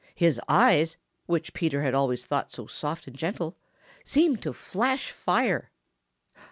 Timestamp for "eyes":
0.49-0.97